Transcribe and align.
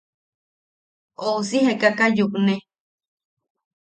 Ousi 1.27 1.57
jekaka 1.65 2.05
yukne. 2.17 2.55